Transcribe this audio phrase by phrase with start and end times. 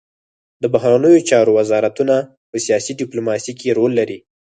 [0.61, 2.15] د بهرنیو چارو وزارتونه
[2.49, 4.17] په سیاسي ډیپلوماسي کې رول لري